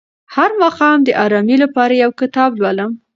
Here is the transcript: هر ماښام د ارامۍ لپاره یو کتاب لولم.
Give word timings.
هر 0.35 0.51
ماښام 0.61 0.97
د 1.03 1.09
ارامۍ 1.25 1.57
لپاره 1.63 1.93
یو 2.03 2.11
کتاب 2.21 2.51
لولم. 2.61 2.91